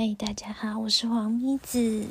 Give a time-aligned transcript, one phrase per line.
[0.00, 2.06] 嗨，大家好，我是黄咪子。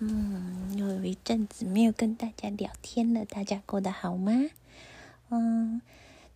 [0.00, 4.32] 嗯，又有一阵子没有跟大家聊天了，大家过得好吗？
[5.28, 5.80] 嗯，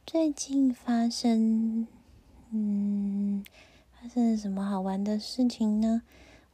[0.06, 1.88] 最近发生，
[2.52, 3.44] 嗯，
[4.00, 6.02] 发生了什么好玩的事情呢？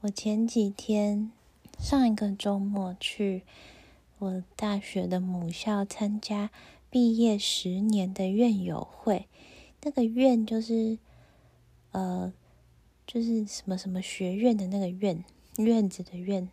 [0.01, 1.31] 我前几天
[1.79, 3.43] 上一个周末去
[4.19, 6.49] 我大学的母校参加
[6.89, 9.29] 毕业十年的院友会，
[9.83, 10.97] 那个院就是
[11.91, 12.33] 呃。
[13.07, 15.25] 就是什么什么学院的那个院
[15.59, 16.49] 院子的院，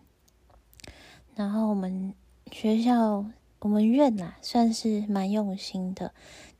[1.35, 2.13] 然后我们
[2.52, 3.25] 学校
[3.59, 6.13] 我们院呐算是蛮用心的，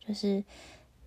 [0.06, 0.44] 就是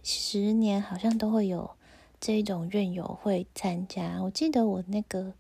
[0.05, 1.73] 十年好像都会有
[2.21, 4.23] 这种院友会参加。
[4.23, 5.35] 我记得我那个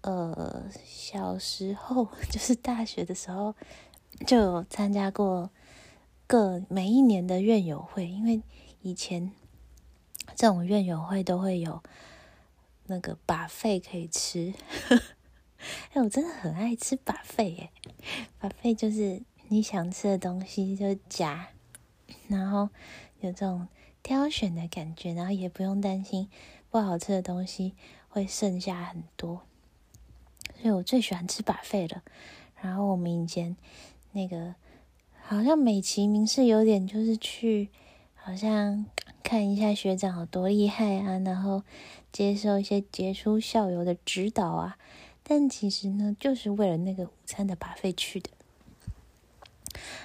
[0.00, 3.54] 呃小时候 就是大学的时候
[4.26, 5.50] 就有参加过
[6.26, 8.42] 各每一年的院友会，因为
[8.82, 9.30] 以前
[10.34, 11.80] 这种院友会都会有。
[12.88, 14.52] 那个把费可以吃，
[15.92, 17.70] 哎，我真的很爱吃把费耶！
[18.38, 21.48] 把费就是你想吃的东西就夹，
[22.28, 22.70] 然后
[23.20, 23.68] 有这种
[24.02, 26.28] 挑选的感觉，然后也不用担心
[26.70, 27.74] 不好吃的东西
[28.08, 29.42] 会剩下很多，
[30.60, 32.02] 所以我最喜欢吃把费了。
[32.60, 33.56] 然后我们以前
[34.12, 34.54] 那个
[35.22, 37.68] 好像美其名是有点就是去，
[38.28, 38.84] 好像
[39.22, 41.62] 看一下学长有多厉害啊，然后。
[42.10, 44.78] 接受一些杰出校友的指导啊，
[45.22, 48.30] 但其实呢，就是为了那个午餐的把费去的。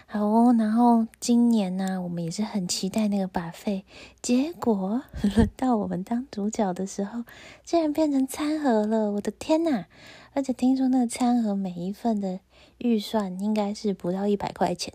[0.05, 3.85] 好哦，然后今年呢，我们也是很期待那个把费。
[4.21, 5.01] 结果
[5.35, 7.23] 轮到我们当主角的时候，
[7.63, 9.11] 竟然变成餐盒了！
[9.13, 9.85] 我的天呐！
[10.33, 12.41] 而且听说那个餐盒每一份的
[12.79, 14.93] 预算应该是不到一百块钱，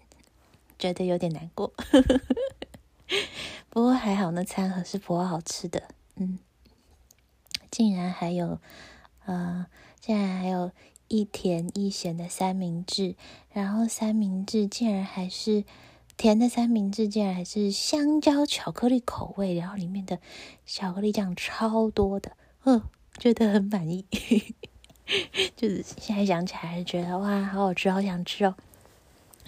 [0.79, 1.73] 觉得有点难过。
[3.71, 5.85] 不过还好，那餐盒是颇好吃的。
[6.17, 6.39] 嗯。
[7.71, 8.59] 竟然还有，
[9.27, 9.67] 呃，
[10.01, 10.73] 竟然还有
[11.09, 13.15] 一甜一咸的三明治，
[13.53, 15.65] 然后三明治竟然还是
[16.17, 20.19] 甜的三明治，竟然还是香蕉巧克力口味，然后里面的
[20.65, 22.33] 巧克力酱超多的，
[22.65, 22.83] 嗯，
[23.19, 24.07] 觉得很满意，
[25.55, 28.57] 就是现在想起来还是觉得哇，好好吃，好想吃哦。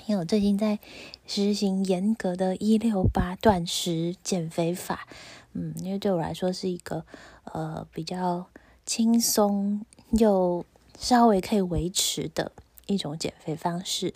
[0.06, 0.78] 因为我最近在
[1.27, 5.06] 实行严格的一六八断食减肥法。
[5.53, 7.05] 嗯，因为对我来说是一个
[7.44, 8.47] 呃比较
[8.87, 10.65] 轻松又
[10.99, 12.53] 稍微可以维持的
[12.87, 14.15] 一种减肥方式。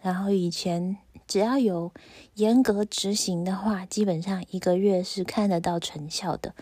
[0.00, 0.96] 然后以前
[1.28, 1.92] 只要有
[2.34, 6.54] 严格执行的话，基本上一个月是看得到成效的。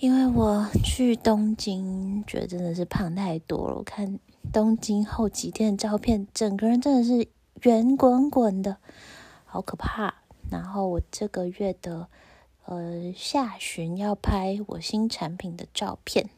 [0.00, 3.76] 因为我去东京，觉得真的是胖太多了。
[3.76, 4.18] 我看
[4.52, 7.28] 东京后几天的照片，整个人真的是
[7.60, 8.78] 圆滚滚的，
[9.44, 10.14] 好可怕。
[10.50, 12.08] 然后我这个月的。
[12.64, 16.30] 呃，下旬要拍我新产品的照片，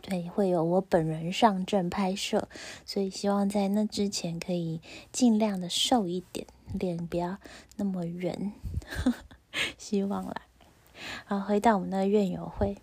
[0.00, 2.48] 对，会有我本人上阵拍摄，
[2.86, 4.80] 所以希望在那之前可以
[5.12, 7.36] 尽量的瘦一点，脸不要
[7.76, 8.50] 那么圆，
[9.76, 10.34] 希望啦。
[11.26, 12.78] 好，回到我们的院友会，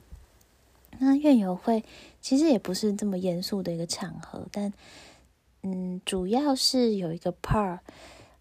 [1.00, 1.84] 那院友会
[2.22, 4.72] 其实也不是这么严肃的一个场合，但
[5.64, 7.80] 嗯，主要是有一个 part。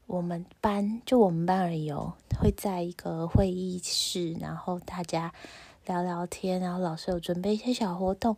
[0.06, 5.32] 我们班就我们班而已哦，会在一个会议室，然后大家
[5.86, 8.36] 聊聊天，然后老师有准备一些小活动。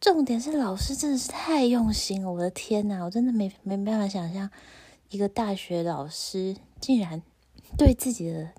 [0.00, 4.50] 重点是老师真的是太用心了，我的天呐，我真的没没办法想象
[5.10, 7.22] 一个大学老师竟然
[7.78, 8.50] 对自己的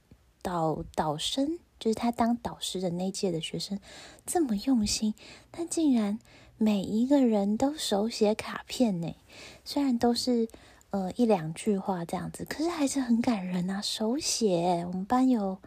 [0.42, 3.78] 导导生，就是他当导师的那届的学生
[4.26, 5.16] 这么用心，
[5.52, 6.20] 他竟然
[6.58, 9.16] 每一个人都手写卡片呢，
[9.64, 10.47] 虽然都是。
[10.94, 13.81] 呃，一两句话这样子，可是还是很感人啊！
[13.81, 15.58] 手写，我们班有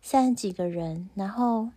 [0.00, 1.70] 三十几个人，然后，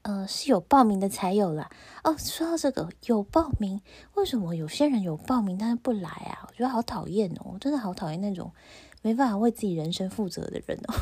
[0.00, 1.70] 呃，是有报名的才有啦。
[2.02, 3.82] 哦，说到这个有报名，
[4.14, 6.46] 为什么有些人有报名但是不来啊？
[6.48, 8.50] 我觉得好讨厌哦，我真的好讨厌那种
[9.02, 10.94] 没办法为自己人生负责的人哦。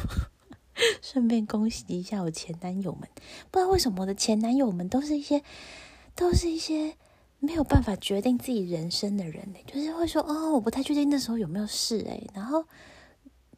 [1.00, 3.08] 顺便恭喜一下我前男友们，
[3.52, 5.44] 不知道为什么我的前男友们都是一些，
[6.19, 6.97] 都是一些。
[7.41, 12.65] 没有办法决定自己人生的人呢，就是会说哦，我不太确定那时候有没有事哎，然后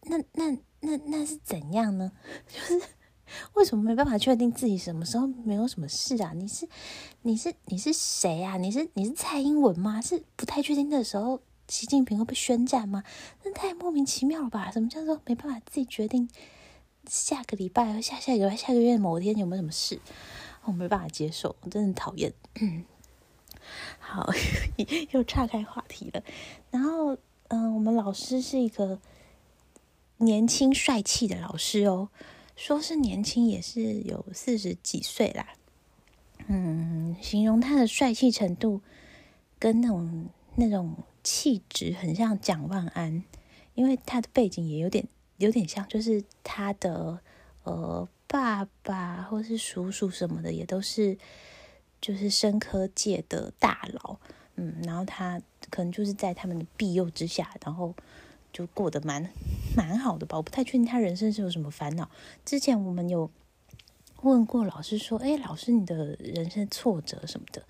[0.02, 2.12] 那那那那是怎样呢？
[2.46, 2.78] 就是
[3.54, 6.32] 为什么没办法确定自己什么时候没有什么事啊？
[6.34, 6.68] 你是
[7.22, 8.58] 你是你是谁啊？
[8.58, 10.02] 你是你是蔡英文吗？
[10.02, 13.02] 是不太确定的时候，习近平会被宣战吗？
[13.44, 14.70] 那太莫名其妙了吧？
[14.70, 16.28] 什么叫做没办法自己决定
[17.08, 19.98] 下个礼拜下下礼拜下个月某天有没有什么事？
[20.70, 22.32] 我没办法接受，我真的讨厌。
[23.98, 24.30] 好，
[25.12, 26.22] 又岔开话题了。
[26.70, 27.16] 然后，
[27.48, 28.98] 嗯，我们老师是一个
[30.18, 32.08] 年轻帅气的老师哦，
[32.56, 35.48] 说是年轻也是有四十几岁啦。
[36.46, 38.80] 嗯，形容他的帅气程度
[39.58, 40.26] 跟那种
[40.56, 43.22] 那种气质很像蒋万安，
[43.74, 45.06] 因为他的背景也有点
[45.36, 47.20] 有点像，就是他的
[47.64, 51.18] 呃爸爸或是叔叔什么的也都是
[52.00, 54.20] 就是生科界的大佬，
[54.54, 57.92] 嗯，然后他可能就是在他们的庇佑之下，然后
[58.52, 59.28] 就过得蛮
[59.76, 60.36] 蛮好的吧。
[60.36, 62.08] 我不太确定他人生是有什么烦恼。
[62.44, 63.28] 之前我们有。
[64.22, 67.64] 问过老师说：“哎，老师，你的人生挫折什么的，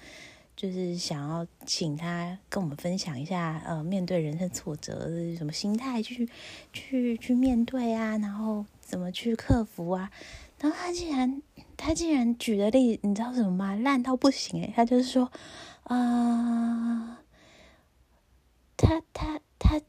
[0.57, 6.29] 就是想要请他跟我们分享一下，呃，面对人生挫折什么心态去
[6.73, 10.11] 去去面对啊，然后怎么去克服啊？
[10.61, 11.43] 然后他竟然
[11.77, 13.75] 他竟然举的例子，你知道什么吗？
[13.75, 15.31] 烂到不行诶，他就是说，
[15.85, 17.21] 啊，
[18.77, 19.81] 他他他。”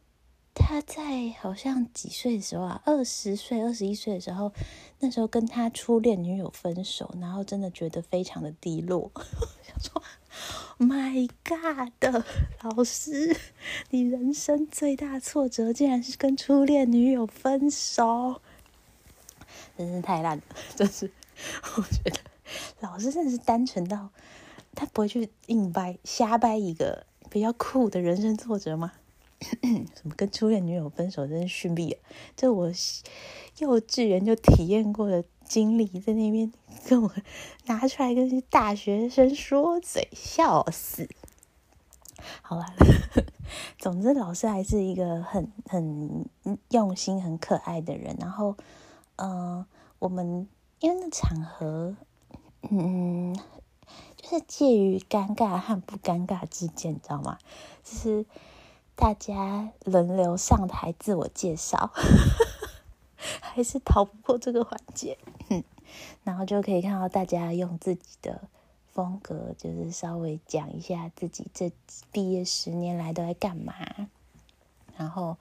[0.54, 4.52] 他在好像几岁的时候啊，二十岁、二十一岁的时候，
[5.00, 9.10] 那时候跟他初恋女友分手，然后真的觉得非常的低落，
[9.66, 10.04] 想说
[10.78, 11.94] ：“My God，
[12.62, 13.36] 老师，
[13.90, 18.42] 你人生最大挫折竟然是跟初恋女友分手，
[19.78, 20.44] 真是太烂了！
[20.76, 21.12] 真是，
[21.78, 22.20] 我觉得
[22.80, 24.10] 老师真的是单纯到
[24.76, 28.94] 他不会去硬掰、瞎掰一个比较酷的人生挫折吗？”
[29.64, 31.98] 什么跟初恋女友分手，真是逊毙了！
[32.36, 32.68] 这我
[33.58, 36.54] 幼稚园就体验过的经历，在那边
[36.88, 37.12] 跟我
[37.66, 41.10] 拿出来跟大学生说嘴，笑死！
[42.44, 42.66] 好了，
[43.80, 46.30] 总之老师还是一个很很
[46.70, 48.16] 用心、很可爱的人。
[48.20, 48.56] 然后，
[49.22, 49.66] 嗯，
[50.00, 50.48] 我们
[50.80, 51.96] 因为那场合，
[52.70, 53.36] 嗯，
[54.16, 57.38] 就是介于尴尬和不尴尬之间，你知道吗？
[57.84, 58.26] 就是。
[58.94, 61.92] 大家轮流上台自我介绍，
[63.42, 65.18] 还是逃不过这个环节。
[66.24, 68.44] 然后就可以看到大家用自己的
[68.92, 71.72] 风格，就是稍微讲一下自己这
[72.12, 73.74] 毕业十年来都在干嘛。
[74.96, 75.38] 然后，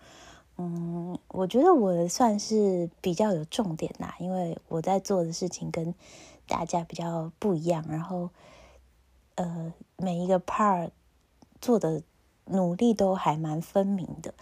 [0.61, 5.95] 嗯，我觉得我算是比较有重点啦，因为我在做的事情跟
[6.47, 7.85] 大家比较不一样。
[7.89, 8.29] 然后，
[9.37, 10.91] 呃，每一个 part
[11.61, 12.03] 做的。
[12.47, 14.35] 努力都还蛮分明的。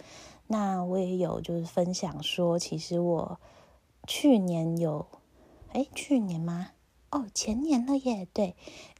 [0.47, 3.39] 那我也有就是分享说，其实我
[4.07, 5.05] 去年有，
[5.73, 6.71] 哎，去年吗？
[7.11, 8.27] 哦，前年了耶。
[8.33, 8.55] 对，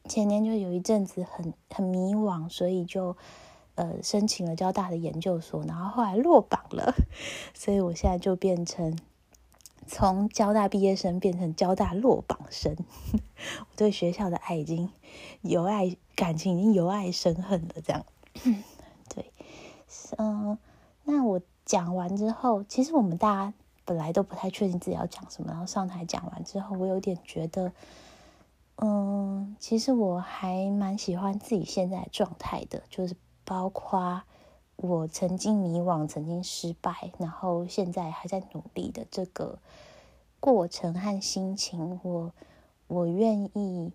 [0.08, 3.18] 前年就有一阵子很很迷惘，所以就
[3.80, 6.94] 呃申请了交大的研究所，然后后来落榜了，
[7.56, 9.00] 所以我现在就变成
[9.88, 12.76] 从交大毕业生变成交大落榜生。
[13.62, 14.92] 我对学校的爱已经
[15.42, 18.06] 由爱感情已经由爱生恨了，这样
[19.16, 19.32] 对。
[20.18, 20.58] 嗯，
[21.06, 23.54] 那我讲完之后，其实我们大家
[23.86, 27.72] 本来都不太确定自己要讲什么，然后上台讲完之后，我有点觉得，
[28.76, 33.16] 嗯，其实我还蛮喜欢自己现在的状态的，就是
[33.50, 34.22] 包括
[34.76, 39.58] 我曾经迷惘、曾经失败，然后现在还在努力的这个
[40.40, 42.32] 过程和心情，我
[42.86, 43.92] 我愿意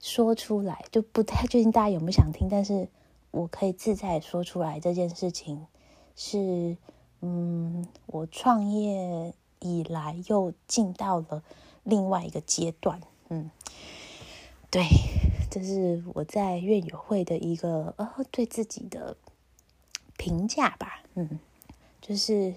[0.00, 2.88] 说出来，就不太确定大家有没有想听，但是。
[3.36, 5.66] 我可以自在说出来这件事情，
[6.14, 6.76] 是
[7.20, 11.42] 嗯，我创业以来又进到了
[11.82, 13.50] 另外一个阶段，嗯，
[14.70, 14.84] 对，
[15.54, 19.16] 这是我在院友会的一个呃对自己的
[20.18, 21.38] 评价吧，嗯，
[22.00, 22.54] 就是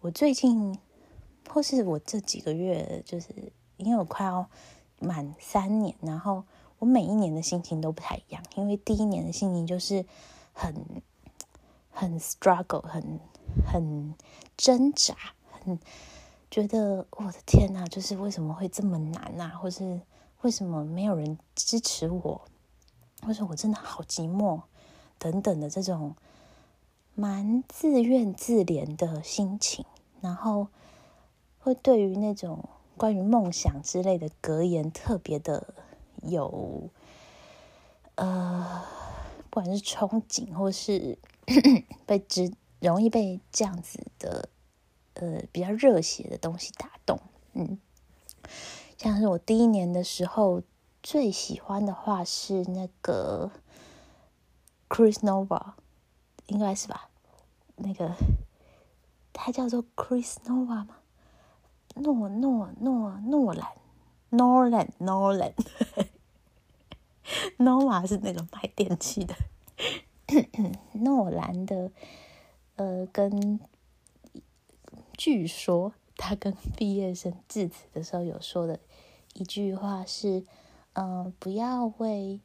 [0.00, 0.78] 我最近
[1.50, 4.48] 或是我这几个月，就是因为我快要
[4.98, 6.44] 满三年，然后。
[6.80, 10.06] 我每一年的心情都不太一样，因为第一年的心情就是
[10.54, 10.74] 很
[11.90, 13.20] 很 struggle，很
[13.66, 14.14] 很
[14.56, 15.14] 挣扎，
[15.50, 15.78] 很
[16.50, 19.48] 觉得我的天呐，就是为什么会这么难啊？
[19.50, 20.00] 或是
[20.42, 22.42] 为什么没有人支持我？
[23.22, 24.62] 或者我真的好寂寞
[25.18, 26.16] 等等的这种
[27.14, 29.84] 蛮自怨自怜的心情，
[30.20, 30.68] 然后
[31.58, 35.74] 会对于那种关于梦想之类的格言特别的。
[36.22, 36.90] 有，
[38.16, 38.84] 呃，
[39.48, 41.16] 不管是憧憬或是
[42.04, 44.50] 被直容易被这样子的，
[45.14, 47.18] 呃，比较热血的东西打动，
[47.54, 47.78] 嗯，
[49.00, 50.62] 像是我第一年的时候
[51.02, 53.50] 最喜欢的话是那个
[54.90, 55.72] Chris Nova，
[56.48, 57.08] 应该是吧？
[57.76, 58.14] 那个
[59.32, 60.98] 他叫做 Chris Nova 吗？
[61.94, 63.72] 诺诺诺诺兰。
[64.30, 65.54] Nolan Nolan
[67.56, 69.34] Nova 是那个卖电器的，
[70.92, 71.90] 诺兰的，
[72.76, 73.58] 呃，跟
[75.16, 78.78] 据说他跟毕业生致辞的时候有说的
[79.40, 80.44] 一句话是，
[80.92, 82.40] 嗯，不要为，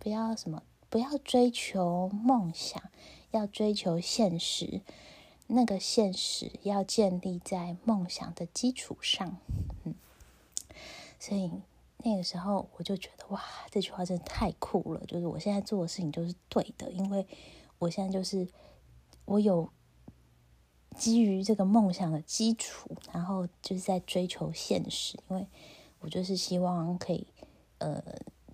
[0.00, 2.82] 不要什么，不要追求梦想，
[3.30, 4.80] 要追求现实。
[5.46, 9.36] 那个现实要建立在梦想的基础上，
[9.84, 9.94] 嗯，
[11.20, 11.52] 所以
[11.98, 15.00] 那个时候我就觉得哇，这句话真的太酷了！
[15.06, 17.24] 就是我现在做的事情就是对的，因为
[17.78, 18.48] 我现在就是
[19.24, 19.70] 我有
[20.96, 25.46] 基于这个梦想的基础，然后就是在追求现实，因为
[26.00, 27.26] 我就是希望可以
[27.78, 28.02] 呃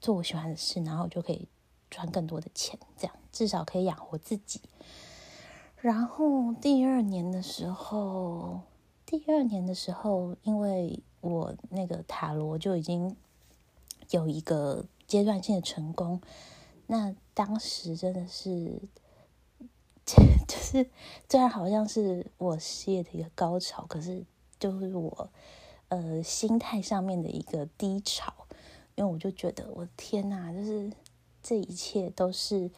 [0.00, 1.48] 做我喜欢的事，然后就可以
[1.90, 4.60] 赚更多的钱，这样至少可以养活自己。
[5.76, 8.60] 然后第二年的时候，
[9.04, 13.14] 第二年的时候，因为我那个塔罗就已经
[14.10, 16.20] 有一个阶段性的成功，
[16.86, 18.80] 那当时真的是，
[20.06, 20.88] 就是
[21.28, 24.24] 虽然好像是我事业的一个高潮，可是
[24.58, 25.30] 就是我
[25.94, 28.32] 呃心态上面的一个低潮，
[28.94, 30.92] 因为我就觉得我的天呐，就是
[31.42, 32.70] 这一切都是。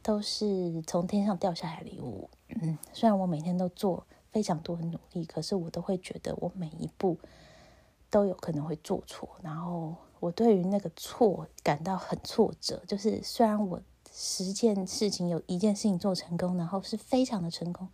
[0.00, 2.30] 都是从天上掉下来的礼物。
[2.48, 7.18] 嗯，虽然我每天都做非常多的努力，可是我都会觉得我每一步
[8.08, 9.28] 都有可能会做错。
[9.42, 12.80] 然后我对于那个错感到很挫折。
[12.86, 17.86] 就是虽然我十件事情有一件事情做成功，然后是非常的成功，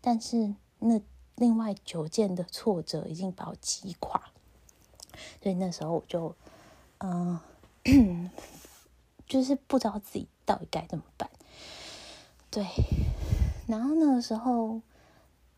[0.00, 0.98] 但是那
[1.36, 4.30] 另外九件的挫折已经把我击垮。
[5.42, 6.34] 所以那时候我就，
[6.98, 7.38] 嗯，
[9.26, 11.28] 就是不知道自己到底该怎么办。
[12.50, 12.64] 对，
[13.66, 14.80] 然后那个时候，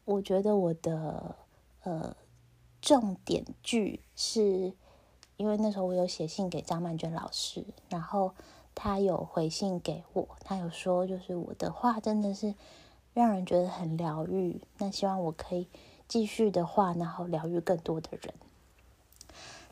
[0.05, 1.37] 我觉得我的
[1.85, 2.17] 呃
[2.81, 4.75] 重点句是，
[5.37, 8.35] 因为那时候我有写信给张曼娟老师，然后
[8.75, 12.55] 他有回信给我，他有说就是我的话真的是
[13.14, 15.69] 让人觉得很疗愈，那希望我可以
[16.09, 18.35] 继续的话，然后疗愈更多的人。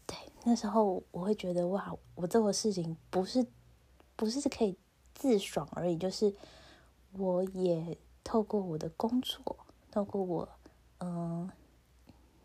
[0.06, 3.46] 对，那时候我会觉得哇，我做的事情不是
[4.16, 4.76] 不是可以
[5.14, 6.34] 自爽而已，就是。
[7.14, 9.56] 我也透过我的工作，
[9.90, 10.48] 透过我，
[11.00, 11.50] 嗯，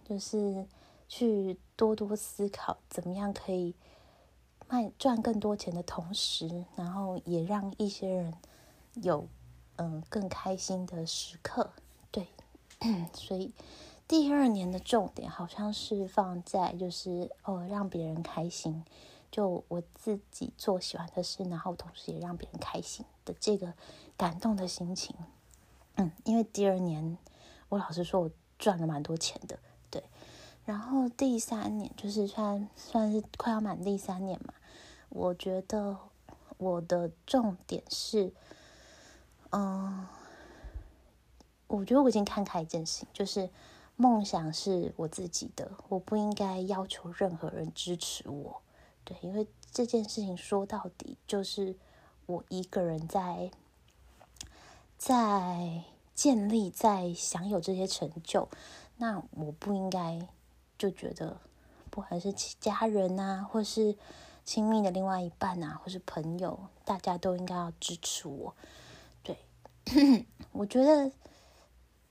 [0.03, 0.65] 就是
[1.07, 3.75] 去多多思考，怎么样可以
[4.67, 8.33] 卖赚更多钱的同时，然后也让一些人
[8.95, 9.27] 有
[9.77, 11.71] 嗯更开心的时刻。
[12.11, 12.27] 对，
[13.13, 13.51] 所以
[14.07, 18.83] 第二年的重点好像是放在就是哦让别人开心。
[19.31, 23.73] 就我自己做喜欢的事，然后同时也让别人开心的这个
[24.15, 25.13] 感动的心情，
[25.95, 27.17] 嗯，因为第二年
[27.67, 29.59] 我老实说，我赚了蛮多钱的，
[29.91, 30.01] 对。
[30.63, 34.53] 然后第三年就是算算是快要满第三年嘛，
[35.09, 35.97] 我觉得
[36.57, 38.31] 我的重点是，
[39.55, 40.05] 嗯，
[41.67, 43.49] 我觉得我已经看开一件事情，就是
[43.95, 48.61] 梦想是我自己的，我不应该要求任何人支持我。
[49.05, 51.77] 对，因为这件事情说到底就是
[52.25, 53.49] 我一个人在
[54.97, 55.83] 在
[56.13, 58.49] 建立，在享有这些成就，
[58.97, 60.27] 那我不应该
[60.77, 61.37] 就觉得，
[61.89, 63.95] 不管是家人啊，或是
[64.43, 68.53] 亲密的另外一半啊，或是朋友，大家都应该要支持我。
[70.51, 71.11] 我觉得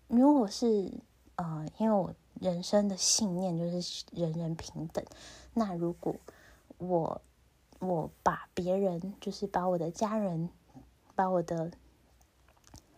[0.08, 0.92] 如果是
[1.36, 5.04] 呃，因为我人生的信念就是人人平等，
[5.52, 6.14] 那如果
[6.78, 7.20] 我
[7.80, 10.48] 我把别人，就是把我的家人，
[11.14, 11.72] 把我的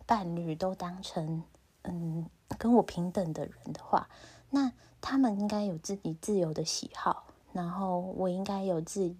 [0.04, 1.42] 伴侣都当成
[1.82, 2.28] 嗯
[2.58, 4.08] 跟我平等的人的话，
[4.50, 9.16] 那他们应该有自己自由的喜好，然后我应该有自己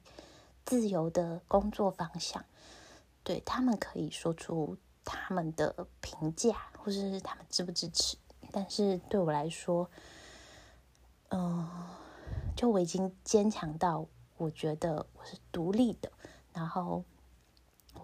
[0.65, 2.45] 自由的工作方向，
[3.25, 8.19] 对他们可以说出他们的评价，或者是他们支不支持。
[8.53, 9.89] 但是对我来说，
[11.31, 11.67] 嗯，
[12.55, 14.07] 就我已经坚强到。
[14.39, 16.13] 我觉得我是独立的，
[16.53, 17.03] 然后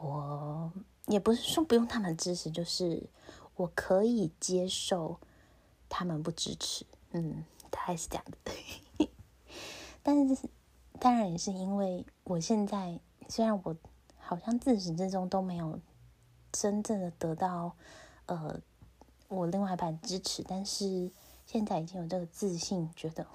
[0.01, 0.73] 我
[1.07, 3.07] 也不是说不用他们支持，就是
[3.55, 5.21] 我可以接受
[5.91, 9.09] 他们不支持，嗯，大概是这样的。
[10.03, 10.49] 但是
[10.99, 13.77] 当然也是因为我现在虽然我
[14.17, 15.79] 好像自始至终都没有
[16.53, 17.75] 真正的得到
[18.27, 18.61] 呃
[19.29, 21.11] 我另外一半支持，但是
[21.47, 23.27] 现在已经有这个自信，觉得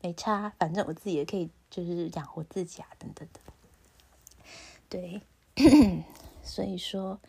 [0.00, 1.50] 没差，反正我自己也可以。
[1.68, 3.40] 就是养活自己啊，等等的，
[4.88, 5.20] 对，
[6.42, 7.20] 所以说，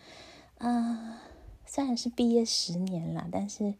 [0.60, 1.24] 啊，
[1.66, 3.74] 虽然是毕业十年了，但是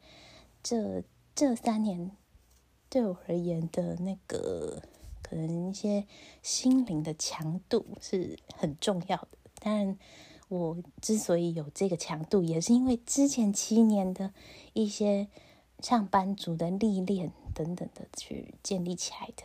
[0.64, 1.04] 这
[1.36, 2.12] 这三年
[2.90, 4.82] 对我而言的那个
[5.22, 6.06] 可能一些
[6.42, 9.30] 心灵的强度是很重要的。
[9.60, 9.98] 当然，
[10.50, 14.34] 我之所以有这个强度，也是因为之前七年的
[14.74, 15.28] 一些
[15.80, 19.44] 上班族的历练等等的去建立起来的。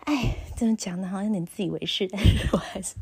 [0.00, 2.94] 哎，这么讲的好像有点自以为是，但是我还是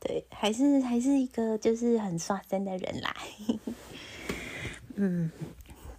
[0.00, 3.16] 对，还是还是一个就是很刷身的人啦。
[4.94, 5.30] 嗯，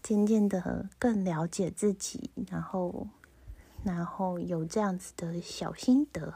[0.04, 3.08] 渐渐的更了解自己，然后
[3.84, 6.34] 然后有这样子的小心得，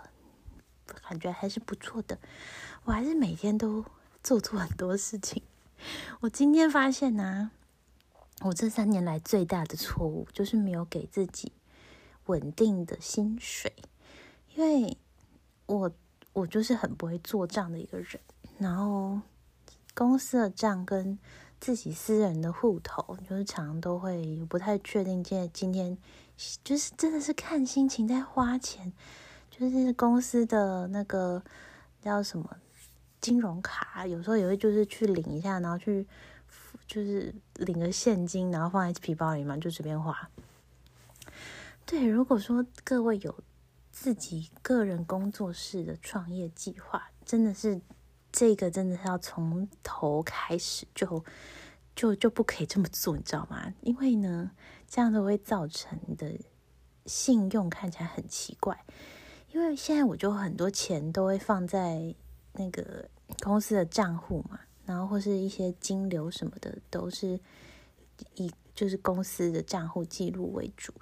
[0.85, 2.17] 感觉还是不错的。
[2.83, 3.83] 我还是每天都
[4.23, 5.43] 做错很多事情。
[6.21, 7.51] 我今天发现呢，
[8.41, 11.51] 我这三年来最大的错误就是没有给自己。
[12.27, 13.71] 稳定的薪水，
[14.55, 14.97] 因为
[15.67, 15.91] 我
[16.33, 18.19] 我就是很不会做账的一个人，
[18.57, 19.21] 然后
[19.93, 21.19] 公司的账跟
[21.59, 25.23] 自己私人的户头，就是常常都会不太确定。
[25.23, 25.95] 今今天
[26.63, 28.91] 就是真的是看心情在花钱，
[29.57, 31.41] 就是公司的那个
[32.01, 32.57] 叫什么
[33.21, 36.05] 金融卡，有时候也会就是去领一下，然后去
[36.85, 40.29] 就是领个现金，然后放在皮包里嘛，就随便花。
[41.85, 43.33] 对，如果说各位有
[43.91, 47.79] 自己个人工作室的创业计划，真的是
[48.31, 51.23] 这个真的是要从头开始，就
[51.95, 53.73] 就就不可以这么做，你知道吗？
[53.81, 54.51] 因为呢，
[54.85, 56.37] 这样子会造成的
[57.05, 58.83] 信用看起来很奇怪。
[59.55, 62.13] 因为现在我就很多钱都会放在
[62.51, 63.07] 那个
[63.41, 67.39] 公司的账户嘛，然后或是一些金流什么的，都是
[68.35, 70.93] 以就是公司的账户记录为主。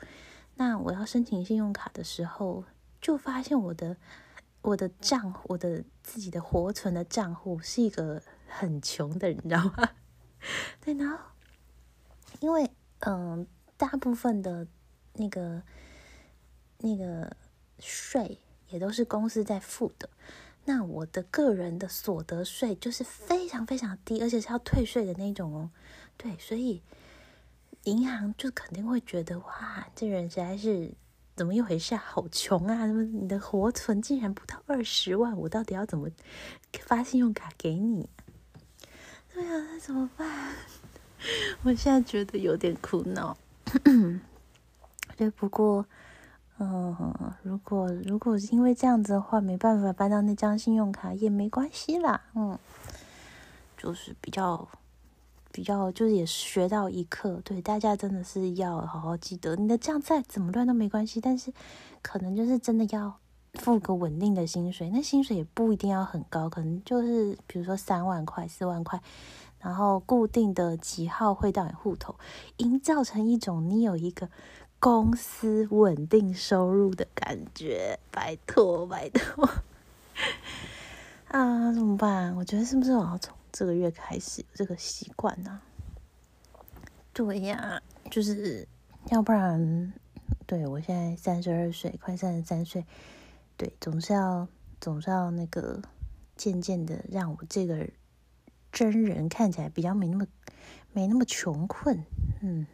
[0.53, 2.63] 那我要申请信用卡的时候，
[3.01, 3.97] 就发现我的
[4.61, 9.89] 我的账户，我的自己的活存的账户是一个很穷的人，你知道吗？
[10.79, 11.17] 对，然后
[12.39, 12.69] 因为
[12.99, 14.67] 嗯，大部分的
[15.13, 15.63] 那个
[16.77, 17.35] 那个
[17.79, 18.39] 税
[18.69, 20.09] 也都是公司在付的，
[20.65, 25.69] 那我的个人的所得税就是非常非常低，而且是要退税的那种哦。
[26.17, 26.81] 对，所以。
[27.85, 30.89] 银行就肯定会觉得哇，这人实在是
[31.35, 31.93] 怎么一回事？
[31.97, 32.87] 好穷啊！
[32.87, 35.37] 怎么你的活存竟然不到二十万？
[35.37, 36.09] 我到底要怎么
[36.79, 38.07] 发信用卡给你？
[39.33, 40.55] 对啊，那怎么办？
[41.63, 43.37] 我现在觉得有点苦恼。
[45.17, 45.85] 对，不过，
[46.63, 52.21] 嗯，如果如果是因为这样子的话，没办法办到那张信用卡也没关系啦。
[52.35, 52.57] 嗯，
[53.77, 54.67] 就是比较。
[55.55, 61.53] 比较就是也学到一课，对大家真的是要好好记得，你的账再怎么乱都没关系，但是
[62.01, 63.19] 可能就是真的要
[63.53, 68.99] 付个稳定的薪水，那薪水也不一定要很高，可能就是比如说三万块、四万块，
[69.59, 72.15] 然后固定的几号汇到你户头，
[72.57, 74.27] 营造成一种你有一个
[74.83, 79.49] 公司稳定收入的感觉，拜托拜托
[81.31, 82.35] 啊，怎么办？
[82.35, 83.33] 我觉得是不是我要从。
[83.49, 85.61] 这个月开始有这个习惯呢？
[87.13, 88.67] 对呀，就是
[89.09, 89.93] 要不然，
[90.45, 92.85] 对我现在三十二岁，快三十三岁，
[93.55, 94.45] 对，总是要
[94.81, 95.81] 总是要那个
[96.35, 97.87] 渐渐的让我这个
[98.69, 100.27] 真人看起来比较没那么
[100.91, 102.03] 没那么穷困，
[102.41, 102.67] 嗯，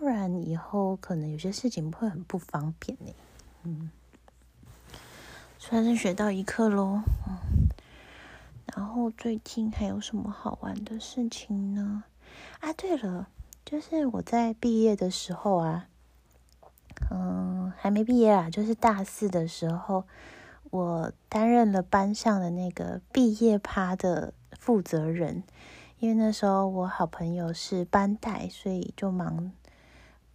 [0.00, 3.12] 不然以后可能有些事情会很不方便呢，
[3.64, 3.90] 嗯，
[5.58, 7.36] 算是学到一课喽，嗯。
[8.74, 12.04] 然后最近还有什么好玩的事情呢？
[12.60, 13.28] 啊，对了，
[13.62, 15.86] 就是我在毕业的时候啊，
[17.10, 20.04] 嗯，还没毕业啊，就是大四的时候，
[20.70, 25.42] 我担任了班上的那个毕业趴的负责人。
[25.98, 29.52] 因为那时候我好朋友是班带，所以就忙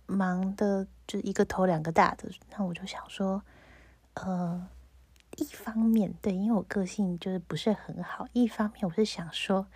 [0.06, 2.30] 忙的就一个头两个大的。
[2.58, 3.42] 那我就想说，
[4.16, 4.68] 呃。
[5.38, 8.26] 一方面，对，因为我个性就是不是很好。
[8.32, 9.68] 一方面，我是想说，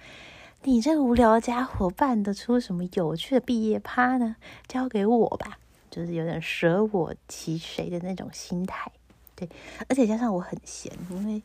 [0.64, 4.38] 你这个无聊的家伙办得出什么有趣的毕业趴呢？
[4.70, 5.60] 交给我吧，
[5.92, 8.90] 就是有点舍我其谁的那种心态。
[9.36, 9.50] 对，
[9.90, 11.44] 而且加上我很闲，因为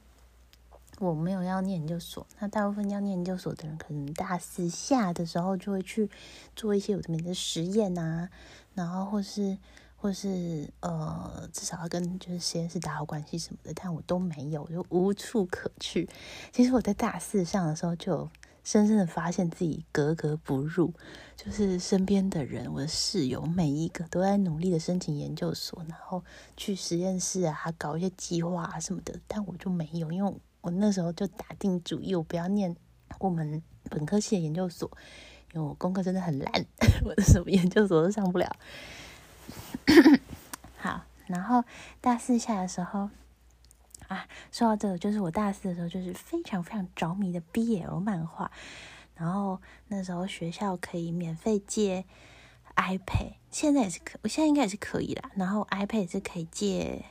[1.01, 2.25] 我没有要念研究所。
[2.39, 6.09] 那大部分要念研究所的人，可能大四下的时候就会去
[6.55, 8.31] 做一些有的没的实验啊，
[8.75, 9.57] 然后或是。
[9.97, 16.07] 或是呃，至少要跟就是实验室打好关系什么的，但我都没有，就无处可去。
[16.53, 18.29] 其实我在大四上的时候，就
[18.65, 20.93] 深深的发现自己格格不入，
[21.35, 26.23] 就是身边的人，我的室友每一个都在努力的申请研究所，然后
[26.55, 32.77] 去实验室啊搞一些计划啊什么的，但我就没有，因为我那时候就打定主意，我不要念
[33.21, 34.91] 我们本科系的研究所，
[35.55, 36.67] 因为我功课真的很烂，
[37.05, 38.57] 我的什么研究所都上不了。
[40.77, 41.63] 好，然后
[42.01, 43.09] 大四下的时候
[44.09, 48.51] 啊，说到这个，就是我大四的时候，就是非常非常着迷的 BL 漫画。
[49.15, 52.05] 然后那时候学校可以免费借
[52.75, 55.31] iPad 现在也是可，我现在应该也是可以啦。
[55.37, 57.05] 然后 iPad 也是可以借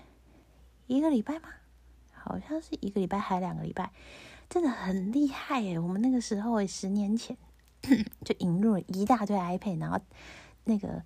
[0.88, 1.47] 一个礼拜吗？
[2.12, 3.91] 好像是一个礼拜还两个礼拜，
[4.49, 5.79] 真的很厉害耶！
[5.79, 7.38] 我们那个时候十年前
[8.24, 10.00] 就引入了一大堆 iPad，然后
[10.63, 11.04] 那个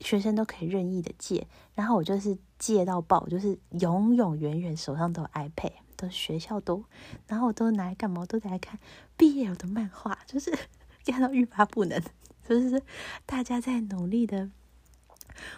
[0.00, 6.84] 学生都可以任意的借，然后我就是借到爆，就是永永远远手上都有 iPad，都学校都，
[7.26, 8.20] 然后我都拿来干嘛？
[8.20, 8.78] 我都拿来看
[9.16, 10.56] 毕业的漫画，就是
[11.06, 12.02] 看到欲罢不能。
[12.46, 12.82] 就是
[13.24, 14.50] 大家在努力的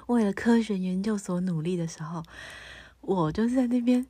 [0.06, 2.22] 为了科学研究所努力的时候，
[3.00, 4.06] 我就是在那边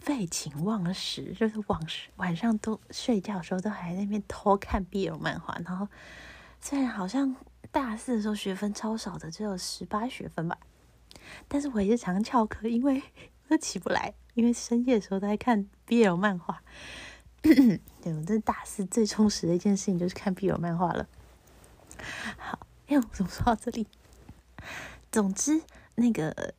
[0.00, 1.80] 废寝忘食，就是晚
[2.16, 5.56] 晚上都睡觉的时候都还在那边偷看 BL 漫画。
[5.64, 5.88] 然后
[6.60, 7.34] 虽然好像
[7.70, 10.58] 大四的时候学分超少的，只有十八学分吧，
[11.48, 13.02] 但是我也是常翘课，因为
[13.48, 16.62] 都起不来，因为深夜的时候都在看 BL 漫画。
[17.42, 21.06] 对我这大四最充实的一件事情就是看 BL 漫画了。
[22.36, 23.86] 好，哎，我怎么说到这里？
[25.12, 25.62] 总之，
[25.94, 26.54] 那个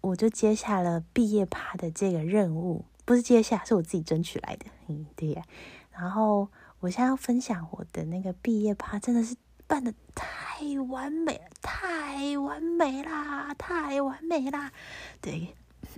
[0.00, 4.66] 我就接下了毕业趴的这个任务，不是接下，是我自己争取来的。
[4.86, 5.42] 嗯，对呀。
[5.90, 6.48] 然后
[6.80, 14.72] 我现在要分享我的那个毕业趴，真的是办的太完美了，太完美啦，太完美啦。
[15.20, 15.54] 对，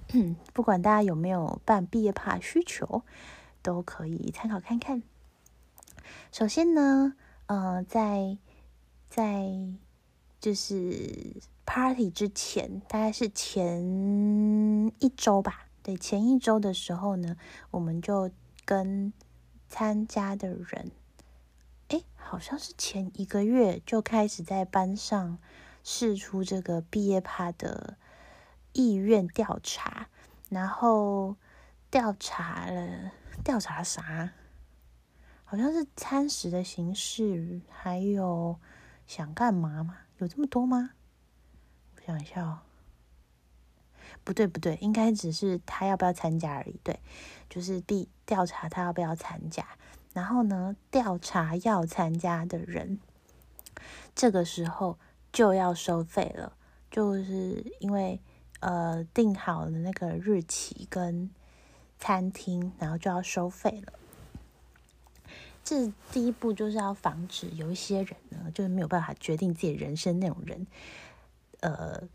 [0.55, 3.03] 不管大家有没有办毕业趴需求，
[3.63, 5.03] 都可以参考看看。
[6.33, 7.15] 首先呢，
[7.47, 8.39] 呃，在
[9.09, 9.51] 在
[10.41, 11.37] 就是
[11.73, 13.81] party 之前，大概是前
[14.99, 15.69] 一周吧。
[15.85, 17.37] 对，前一周的时候呢，
[17.71, 18.29] 我们就
[18.65, 19.13] 跟
[19.69, 20.91] 参加的人，
[21.87, 25.39] 哎，好像是前一个月就开始在班上
[25.85, 27.97] 试出这个毕业趴的
[28.73, 30.09] 意愿调查，
[30.49, 31.37] 然后
[31.89, 33.13] 调查了
[33.45, 34.33] 调查啥？
[35.45, 38.59] 好像是餐食的形式，还有。
[39.07, 39.99] 想干嘛吗？
[40.19, 40.91] 有这么多吗？
[42.07, 42.59] 想一下哦，
[44.25, 46.75] 不对不对，应该只是他要不要参加而已。
[46.83, 46.99] 对，
[47.49, 49.67] 就是必调查他要不要参加，
[50.13, 52.99] 然后呢，调查要参加的人，
[54.15, 54.99] 这个时候
[55.33, 56.57] 就要收费了，
[56.91, 58.21] 就是因为
[58.61, 61.31] 呃定好了那个日期跟
[61.99, 63.93] 餐厅，然后就要收费了。
[65.63, 70.67] 这第一步就是要防止有一些人呢，就是没有办法决定自己人生那种人，
[71.61, 72.09] 呃，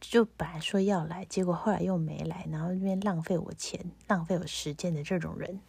[0.00, 5.60] 就本来说要来，结果后来又没来，然后那边浪费我钱、浪费我时间的这种人。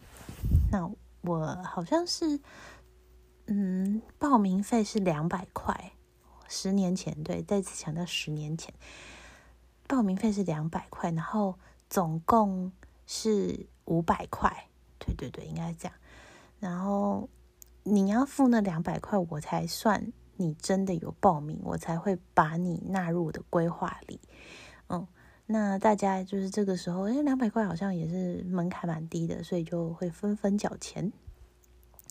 [0.70, 0.90] 那
[1.22, 2.40] 我好像是，
[3.46, 5.92] 嗯，报名费是两百块，
[6.48, 8.72] 十年前对，再次强调十年前，
[9.86, 12.72] 报名费是两百块，然后总共
[13.06, 15.94] 是五百块，对对对，应该是这样。
[16.58, 17.28] 然后
[17.82, 24.20] 你要付那两百块，我才算你真的有报名，我才会把你纳入我的规划里。
[24.88, 25.06] 嗯，
[25.46, 31.12] 那大家就是这个时候，因为两百块好像也是门槛蛮低的，所以就会纷纷缴钱。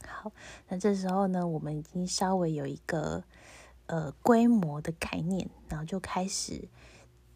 [0.05, 0.31] 好，
[0.69, 3.23] 那这时候呢，我们已经稍微有一个
[3.85, 6.67] 呃规模的概念，然后就开始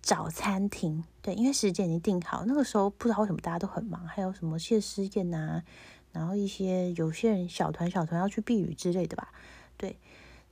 [0.02, 1.04] 找餐厅。
[1.21, 5.63] 对，因为时间已经定好，那个时候不知道为什么大家都很忙，还有什么谢师宴呐。
[6.12, 9.34] 然后一些有些人小团小团要去避雨之类的吧，
[9.76, 10.00] 对，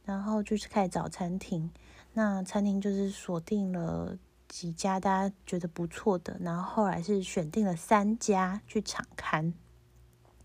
[0.06, 1.72] 然后就是开始找餐厅，
[2.13, 9.54] 那餐厅就是锁定了几家大家觉得不错的，然后后来是选定了三家去场刊，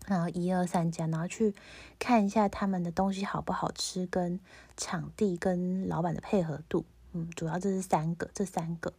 [0.07, 1.53] 然后一二三家，然后去
[1.99, 4.39] 看一下他们的东西好不好吃，跟
[4.77, 8.93] 场地跟老板的配合度，嗯，主要这是三个，这三个，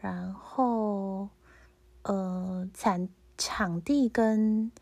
[0.00, 1.28] 然后
[2.02, 4.72] 呃，场场地跟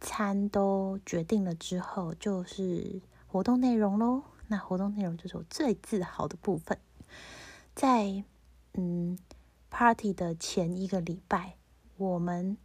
[0.00, 3.00] 餐都决定了之后，就是
[3.32, 4.24] 活动内容喽。
[4.48, 6.78] 那活动内容就是我最自豪的部分，
[7.74, 8.22] 在
[8.74, 9.18] 嗯
[9.70, 11.56] party 的前一个礼拜，
[11.96, 12.58] 我们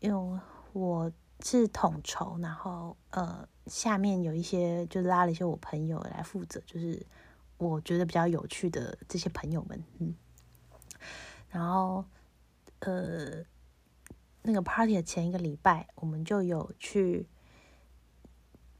[0.00, 0.38] 用
[0.74, 7.06] 我是统筹，然后呃下面有一些就拉了一些我朋友来负责，就是
[7.56, 10.14] 我觉得比较有趣的这些朋友们，嗯，
[11.48, 12.04] 然后
[12.80, 13.42] 呃。
[14.44, 17.28] 那个 party 的前一个礼拜，我们就有去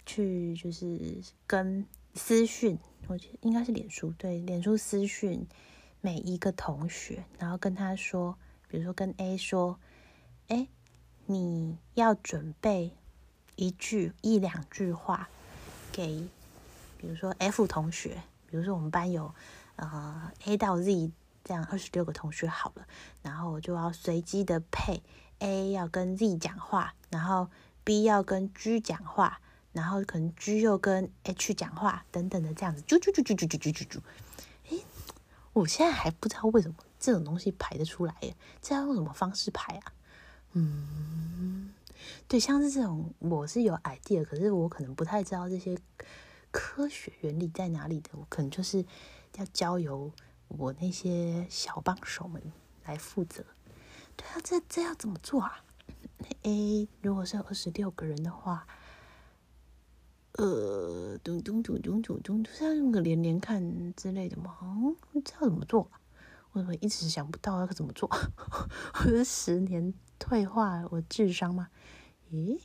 [0.04, 5.46] 去，就是跟私讯，我觉得应该是脸书，对，脸书私讯
[6.00, 8.36] 每一个同学，然后跟他说，
[8.68, 9.78] 比如说跟 A 说，
[10.48, 10.66] 哎，
[11.26, 12.92] 你要准备
[13.56, 15.28] 一句一两句话
[15.90, 16.28] 给，
[16.98, 19.34] 比如说 F 同学，比如说我们班有
[19.76, 21.10] 呃 A 到 Z
[21.44, 22.86] 这样二十六个同学好了，
[23.22, 25.02] 然后我就要随机的配。
[25.38, 27.48] A 要跟 Z 讲话，然后
[27.82, 29.40] B 要跟 G 讲话，
[29.72, 34.00] 然后可能 G 又跟 H 讲话等等的这样子，啾啾啾啾啾啾啾啾啾。
[34.70, 34.84] 诶，
[35.52, 39.92] 我现在还不知道为什么这种东西排得出来耶，这要用什么方式排啊？
[40.52, 41.72] 嗯，
[42.28, 45.78] 对，像是这种我是有 idea，可是我可能不太知道这些
[46.50, 48.84] 科学原理在哪里的，我可能就是
[49.36, 50.12] 要交由
[50.48, 52.42] 我那些小帮手们
[52.84, 53.44] 来负责。
[54.14, 55.64] 对啊，这这要怎么做啊
[56.42, 58.66] ？A 如果是二十六个人的话，
[60.32, 64.56] 呃，咚咚咚咚咚咚，是要用个连连看之类的吗？
[65.24, 65.90] 这要怎么做？
[66.52, 68.08] 我怎么一直想不到要怎么做？
[69.04, 71.68] 我是十年退化我智商吗？
[72.32, 72.58] 咦？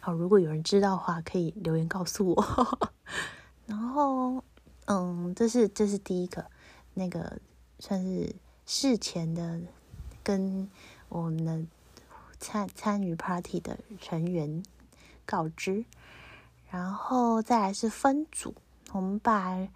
[0.00, 2.92] 好，如果有人知道的话，可以留言告诉我。
[3.66, 4.44] 然后，
[4.86, 6.46] 嗯，这是这是第一个，
[6.94, 7.38] 那个
[7.78, 8.34] 算是
[8.66, 9.60] 事前的。
[10.24, 10.70] 跟
[11.08, 11.66] 我们的
[12.38, 14.62] 参参与 party 的成员
[15.26, 15.84] 告知，
[16.72, 18.54] 然后再来是分组。
[18.92, 19.68] 我们把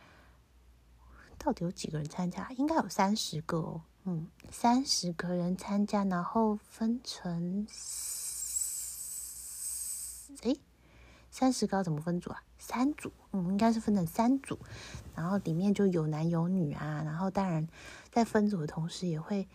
[1.37, 2.49] 到底有几个人参加？
[2.57, 3.83] 应该有三十个哦。
[4.05, 7.67] 嗯，三十个人参加，然后分成
[10.43, 10.57] 哎，
[11.31, 12.43] 三十个怎么分组啊？
[12.59, 14.59] 三组，嗯，应该是分成三组，
[15.15, 17.03] 然后里面就有男有女啊。
[17.05, 17.69] 然后当然
[18.11, 19.47] 在分组的同时也会。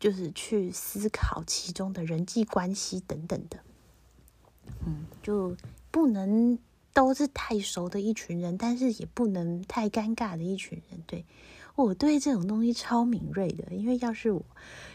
[0.00, 3.58] 就是去思考其中的人际关系等等的，
[4.84, 5.56] 嗯，就
[5.94, 6.58] 不能
[6.92, 11.00] 都是太熟的一群人，但是也不能太尴尬的一群人。
[11.06, 11.24] 对
[11.76, 14.44] 我对这种东西超敏锐的，因为要是我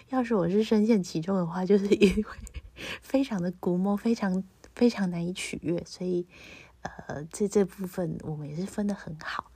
[0.09, 2.25] 要是我是深陷其中的话，就是因为
[3.01, 4.43] 非常的古摸，非常
[4.75, 6.27] 非常难以取悦，所以
[6.81, 9.49] 呃，这这部分我们也是分的很好。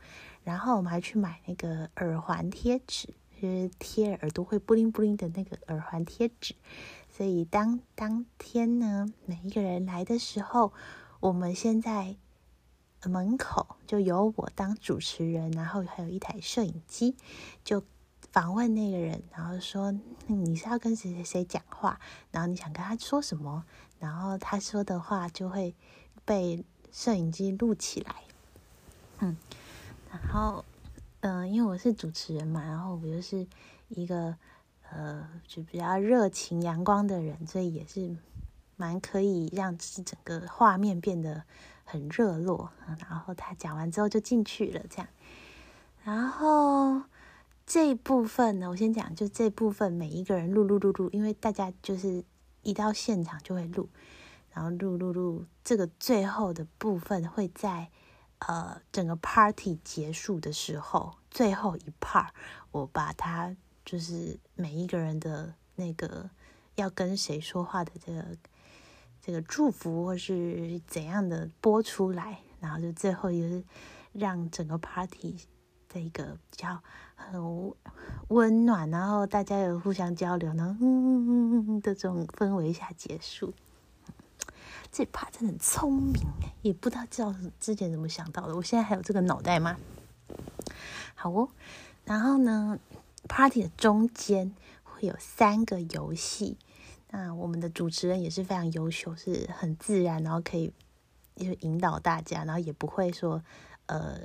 [0.45, 3.13] 然后我们还去买那个耳环贴纸。
[3.41, 6.55] 就是贴耳朵会布灵布灵的那个耳环贴纸，
[7.09, 10.71] 所以当当天呢，每一个人来的时候，
[11.23, 12.17] 我们现在
[13.05, 17.15] 门口就由我当主持人，然后还有一台摄影机，
[17.63, 17.81] 就
[18.33, 19.93] 访问那个人，然后说
[20.27, 21.97] 你是要跟谁谁谁讲话，
[22.29, 23.63] 然后你想跟他说什么，
[23.99, 25.73] 然后他说的话就会
[26.25, 28.15] 被摄影机录起来，
[29.19, 29.37] 嗯，
[30.11, 30.65] 然后。
[31.25, 33.47] 嗯，因为我是主持人嘛，然后我又是
[33.87, 34.35] 一个
[34.91, 38.13] 呃，就比较热情阳光的人，所以也是
[38.83, 41.43] 蛮可以让整个画面变得
[41.85, 42.69] 很热络。
[42.99, 45.07] 然后他讲完之后就进去了，这样。
[46.03, 47.03] 然后
[47.65, 52.23] 这部分呢，我先讲，就这部分每一个人录录录录，因为大家就是
[52.61, 53.87] 一到现场就会录，
[54.51, 57.89] 然后录录录，这个最后的部分会在。
[58.45, 62.27] 呃，整个 party 结束的时候，最后一 part，
[62.71, 66.29] 我把它就是每一个人的那个
[66.75, 68.35] 要跟谁说话的这个
[69.25, 73.63] 这个祝福或是怎样的播出来，然后就最后也是
[74.11, 75.37] 让整个 party
[75.87, 76.77] 的一个比较
[77.15, 77.73] 很
[78.27, 83.53] 温暖，然后大家有互相交流，然后嗯嗯嗯嗯的这种氛围下结束。
[84.91, 88.55] 这 part 真的很聪明哎，也不知道知道之前怎么想到的。
[88.55, 89.77] 我现在还有这个脑袋吗？
[91.15, 91.47] 好哦，
[92.03, 92.77] 然后呢
[93.29, 96.57] ，party 的中间会有三个游戏。
[97.15, 100.73] 那我们的主持人也是非常优秀，是很自然，然后可以
[101.35, 103.39] 就引导大家，然后也不会说
[103.85, 104.19] 呃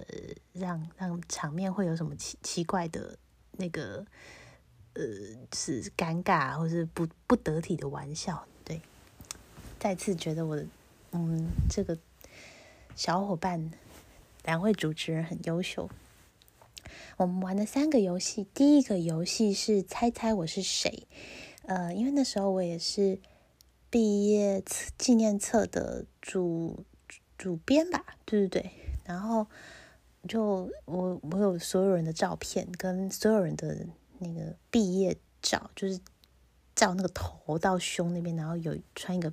[0.55, 3.18] 让让场面会有什么奇奇怪的
[3.59, 4.07] 那个
[4.94, 5.03] 呃
[5.53, 8.42] 是尴尬或是不不得体的玩笑。
[8.64, 8.81] 对
[9.79, 10.59] 再次觉得我，
[11.12, 11.98] 嗯，这个
[12.96, 13.70] 小伙伴，
[14.44, 15.90] 两位主持人很优秀。
[17.18, 21.07] 我们玩的三个游戏，第一个游戏是猜猜我是谁。
[21.68, 23.20] 呃，因为那时候我也是
[23.90, 24.62] 毕业
[24.96, 26.85] 纪念册的主
[27.37, 28.70] 主编吧，对对对。
[29.04, 29.46] 然后
[30.26, 33.87] 就我我有所有人的照片，跟所有人的
[34.18, 36.00] 那个毕业照，就是
[36.74, 39.33] 照那个头到胸那边，然后有穿一个。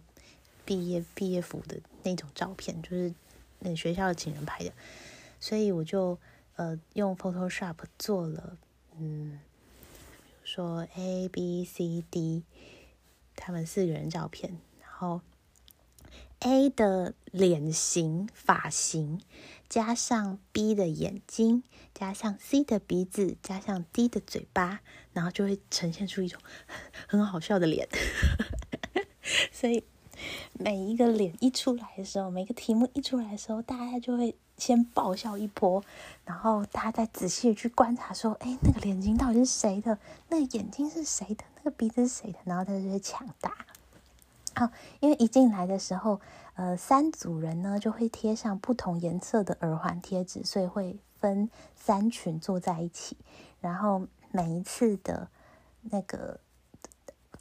[0.67, 3.13] 毕业毕业服的那种照片，就是
[3.59, 4.71] 那学校请人拍的，
[5.39, 6.17] 所以我就
[6.55, 8.57] 呃用 Photoshop 做了，
[8.97, 9.39] 嗯，
[10.55, 12.45] 说 A B C D
[13.35, 15.19] 他们四个人照片，然后
[16.39, 19.19] A 的脸型发型，
[19.67, 21.63] 加上 B 的眼睛，
[21.93, 24.79] 加上 C 的鼻子，加上 D 的嘴巴，
[25.11, 26.39] 然后就会呈现出一种
[27.05, 27.89] 很好笑的脸，
[29.51, 29.83] 所以。
[30.53, 35.83] 每一个脸一出来的时候，每个题目一出来的时候，大家就会先爆笑一波，
[36.23, 39.97] 然后大家再仔细的去观察，说：“哎，那个眼睛到底是谁的？
[40.29, 41.43] 那个眼睛是谁的？
[41.57, 43.53] 那个鼻子是谁的？”然后他就会抢答。
[44.55, 44.69] 好，
[45.01, 46.21] 因为一进来的时候，
[46.53, 53.17] 呃，三组人呢就会贴上不同颜色的耳环贴纸，所以会分三群坐在一起。
[53.59, 55.27] 然后每一次的
[55.81, 56.39] 那个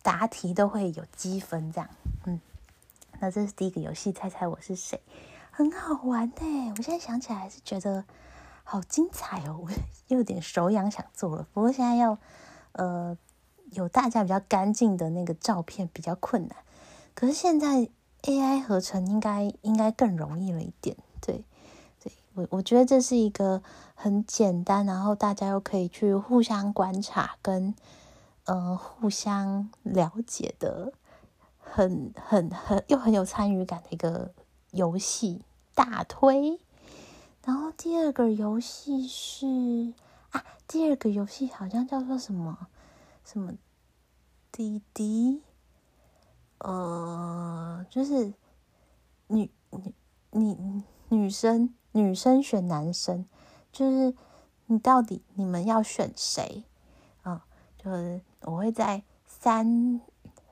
[0.03, 1.89] 答题都会有积分，这样。
[2.25, 2.41] 嗯，
[3.25, 5.01] 那这是第一个游戏，猜猜我是谁，
[5.51, 6.75] 很好玩呢。
[6.77, 8.05] 我现在想起来还是觉得
[8.65, 9.71] 好精彩哦，我
[10.15, 11.49] 有点手痒想做了。
[11.55, 12.19] 不过现在要
[12.73, 13.17] 呃
[13.71, 16.59] 有大家比较干净的那个照片比较困难。
[17.15, 17.89] 可是现在
[18.25, 21.43] AI 合成应该应该更容易了一点，对，
[22.03, 23.63] 对我我觉得这是一个
[23.95, 27.75] 很简单，然后大家又可以去互相观察跟
[28.45, 30.93] 呃互相了解的，
[31.75, 34.33] 很很很又很有参与感的一个
[34.71, 35.43] 游戏，
[35.75, 36.61] 大推。
[37.45, 39.93] 然后第二个游戏是
[40.31, 42.69] 啊，第二个游戏好像叫做什么
[43.25, 43.55] 什么
[44.53, 45.43] 滴滴。
[46.59, 48.33] 呃，就是
[49.27, 49.93] 女女
[50.31, 53.27] 你女生女生选男生，
[53.73, 54.15] 就是
[54.67, 56.63] 你到底你们要选谁？
[57.25, 57.41] 嗯，
[57.77, 60.01] 就是我会在三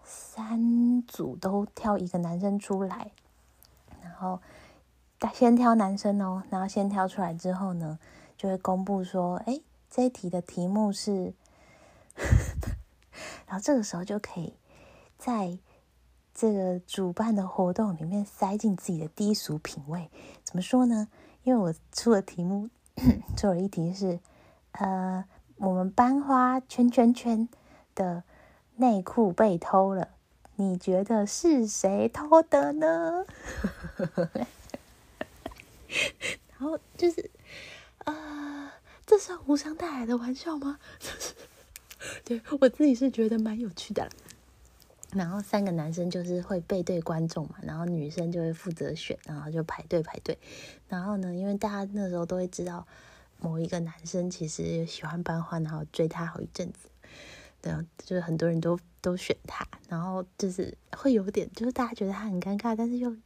[0.04, 3.10] 三组都挑一个男生出来，
[4.02, 4.40] 然后
[5.18, 7.98] 他先挑男生哦，然后先挑出来之后呢，
[8.36, 9.60] 就会公布说，哎，
[9.90, 11.34] 这一题的题目是，
[13.46, 14.54] 然后这个时候就可以
[15.18, 15.58] 在。
[16.34, 20.10] 这个主办的活动里面塞进自己的低俗品味，
[20.42, 21.08] 怎么说呢？
[21.42, 22.70] 因为我出的题目，
[23.36, 24.18] 出了一题是，
[24.72, 27.46] 呃，我们班花圈圈圈
[27.94, 28.24] 的
[28.76, 30.08] 内裤被偷了，
[30.56, 33.24] 你觉得是谁偷的呢？
[36.50, 37.30] 然后就是，
[38.04, 38.72] 啊，
[39.04, 40.78] 这是无伤大雅的玩笑吗？
[40.98, 41.35] 就 是
[42.24, 44.08] 对我自己是觉得蛮有趣的。
[45.14, 50.38] 然后三个男生就是会背对观众嘛，然后女生就会负责选，然后就排队排队。
[50.88, 52.87] 然后呢，因为大家那时候都会知道
[53.38, 56.88] 某一个男生其实喜欢班花，然后追她好一阵子，
[57.62, 57.72] 对，
[58.05, 59.66] 就是很多人都都选他。
[59.88, 63.16] 然后就是会有点，就是大家觉得他很尴尬，但是又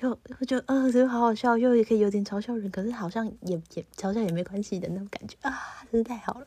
[0.00, 6.46] 又又觉得呃，这好好笑，又也可以有点嘲笑人，可是好像也也嘲笑也没关系的那种感觉啊，真是太好了。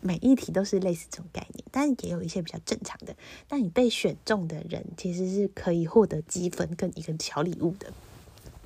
[0.00, 3.14] 每一题都是类似这种概念，但也有一些比较正常的。
[3.50, 7.92] 那你被选中的人其实是可以获得积分跟一个小礼物的，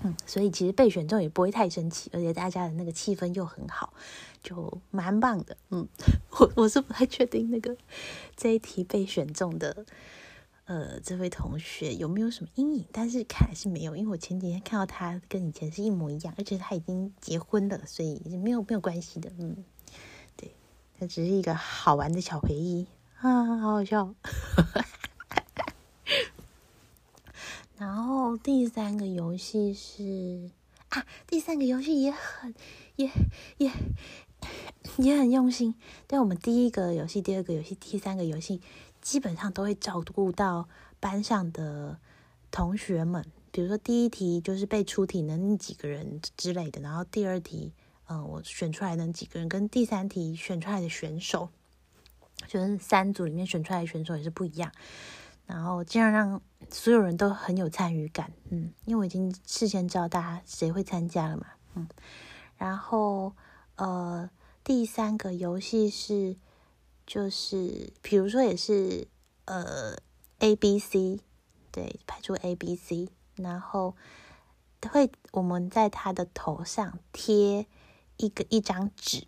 [0.03, 3.93] 嗯，所以其实被选中也不会太生气，而且大家的那个气氛又很好，
[4.47, 5.57] 就蛮棒的。
[5.71, 5.89] 嗯，
[6.39, 7.77] 我我是不太确定那个
[8.37, 9.85] 这一题被选中的
[10.67, 19.33] 呃这位同学有没有什么阴影，但是看来是没有，因为我前几天看到他跟以前是一模一样，而且他已经结婚了，所以没有没有关系的。
[19.39, 19.65] 嗯。
[20.37, 20.55] 对
[21.01, 22.87] 这只是一个好玩的小回忆
[23.19, 24.15] 啊，好好笑。
[27.77, 30.51] 然后第三个游戏是
[30.89, 32.55] 啊，第三个游戏也很
[32.97, 33.11] 也
[33.59, 33.71] 也
[34.99, 35.75] 也很用心。
[36.07, 38.61] 但我们第一个游戏、第二个游戏、第三个游戏，
[39.01, 40.69] 基本上都会照顾到
[41.01, 41.99] 班上的
[42.51, 43.25] 同学们。
[43.51, 47.73] 比如说第一题就是被出题的那几个人之类的，然后第二题。
[48.09, 51.49] 嗯，我选出来的几个人跟第三题选出来的选手，
[52.47, 54.71] 就是三组里面选出来的选手也是不一样。
[55.45, 61.89] 然后尽量让所有人都很有参与感，嗯，因为我已经事先知道大家谁会参加了嘛，嗯。
[62.57, 63.33] 然后
[63.75, 64.31] 呃，
[64.67, 66.35] 第三个游戏是
[67.07, 69.07] 就是比如说也是
[69.45, 69.97] 呃
[70.41, 71.21] A B C，
[71.71, 73.95] 对，排出 A B C，然后
[74.91, 77.67] 会我们在他的头上贴。
[78.19, 79.27] 一个一张纸，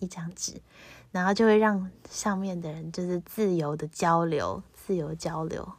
[0.00, 0.62] 一张纸，
[1.10, 5.74] 然后就会让上面的人就是自由的交流，自由交流。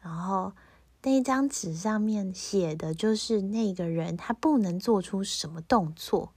[0.00, 0.54] 然后
[1.02, 6.32] 那一张纸上面写的就是那个人他不能做出什么动作，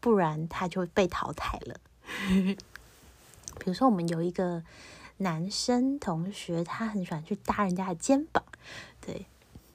[0.00, 1.80] 不然他就被淘汰了。
[3.58, 4.62] 比如说，我们有一个
[5.18, 8.42] 男生同学，他很喜欢去搭人家的肩膀，
[9.00, 9.26] 对。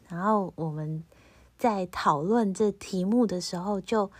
[0.07, 1.03] 然后我们
[1.57, 4.11] 在讨论这题目的时候就。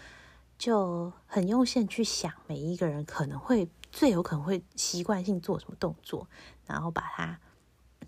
[0.55, 6.25] 就很用心去想每一个人可能会最有可能会习惯性做什么动作，
[6.67, 7.37] 然后把它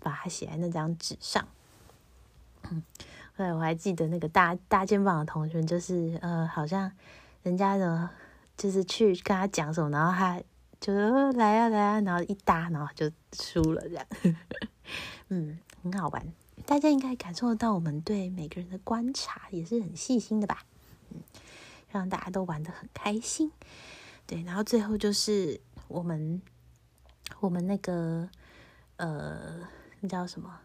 [0.00, 1.46] 把它写在那张纸上。
[2.62, 2.82] 嗯，
[3.36, 6.90] 后来我还记得那个搭搭肩膀的同学，就是呃，好像
[7.46, 8.10] 人家的，
[8.56, 10.42] 就是去跟他讲什么，然后他
[10.80, 10.92] 就
[11.32, 14.06] 来啊来啊，然后一搭，然后就输了这样。
[15.30, 16.26] 嗯，很好玩，
[16.66, 20.64] 大家应该感受得到我们对每个人的观察也是很细心的吧？
[21.10, 21.20] 嗯。
[21.88, 23.52] 让大家都玩的很开心，
[24.26, 26.42] 对，然后最后就是我们
[27.38, 28.28] 我们那个
[28.96, 29.60] 呃，
[30.00, 30.60] 那叫什么？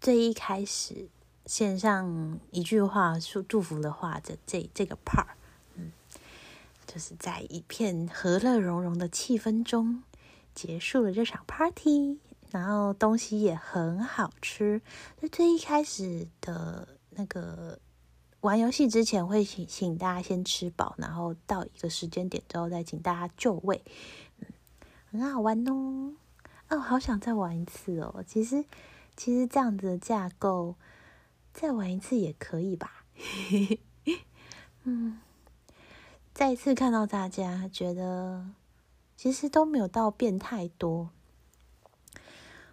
[0.00, 1.08] 最一开始
[1.44, 5.26] 线上一句话祝祝福的话的这这个 part，
[6.90, 10.02] 就是在一片和乐融融的气氛中
[10.54, 12.18] 结束了这场 party，
[12.50, 14.82] 然后东西也很好吃。
[15.20, 17.78] 就最一开始的那个
[18.40, 23.82] 玩游戏之前会请请大家先吃饱，然后到一个时间点之后再请大家就位，
[24.40, 24.46] 嗯，
[25.12, 26.14] 很好玩哦。
[26.70, 28.24] 哦，好想再玩一次哦。
[28.26, 28.64] 其实。
[29.16, 30.76] 其实这样子的架构，
[31.52, 33.04] 再玩一次也可以吧。
[34.84, 35.20] 嗯，
[36.40, 38.46] 再次看到大家，觉得
[39.14, 41.10] 其实都没有到变太多。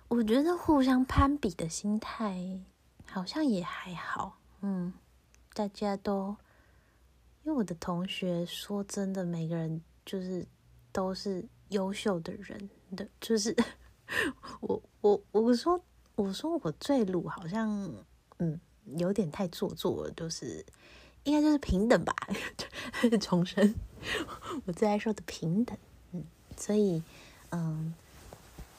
[0.08, 2.62] 我觉得互相攀比的心态
[3.08, 4.38] 好像也还好。
[4.62, 4.94] 嗯，
[5.54, 6.38] 大家都
[7.44, 10.48] 因为我的同学说真的，每个人就是
[10.94, 13.54] 都是优秀的人的，就是
[14.62, 15.78] 我我我说。
[16.16, 17.70] 我说我最鲁好像，
[18.40, 18.60] 嗯，
[18.98, 20.66] 有点太做作了，就是
[21.28, 22.16] 应该就是平等吧，
[23.20, 23.76] 重申
[24.66, 25.78] 我最爱说的平等，
[26.14, 26.24] 嗯，
[26.56, 27.04] 所以
[27.50, 27.94] 嗯，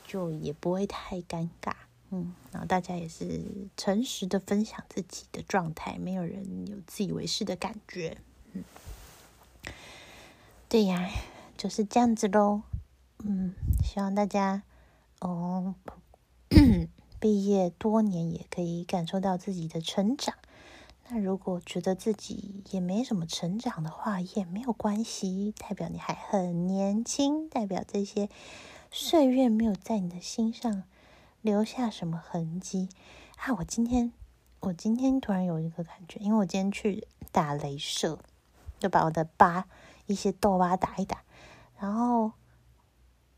[0.06, 1.74] 就也不会太尴尬，
[2.10, 3.42] 嗯，然后大家也是
[3.76, 8.16] 诚实的分享自己的状态，没有人有自以为是的感觉，
[8.54, 8.64] 嗯，
[10.70, 11.10] 对呀，
[11.58, 12.62] 就是这样子喽，
[13.18, 14.62] 嗯，希望大家
[15.20, 15.74] 哦。
[17.20, 20.36] 毕业多年也可以感受到自己的成长。
[21.10, 28.28] 那如果觉得自己也没什么成长的话，也没有关系，代表你还很年轻，代表这些
[28.90, 30.84] 岁月没有在你的心上
[31.40, 32.88] 留下什么痕迹
[33.36, 33.54] 啊！
[33.58, 34.12] 我今天，
[34.60, 38.18] 我今天突然有一个感觉，因为我今天去打镭射，
[38.78, 39.66] 就把我的疤
[40.06, 41.22] 一些痘疤打一打，
[41.78, 42.32] 然后，